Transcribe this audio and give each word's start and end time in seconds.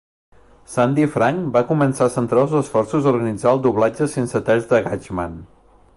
Sandy 0.75 1.03
Frank 1.15 1.51
va 1.57 1.61
començar 1.73 2.07
a 2.07 2.13
centrar 2.15 2.45
els 2.45 2.57
esforços 2.61 3.05
a 3.09 3.13
organitzar 3.15 3.53
el 3.53 3.63
doblatge 3.67 4.11
sense 4.15 4.43
talls 4.49 4.67
de 4.73 4.81
Gatchaman. 4.89 5.41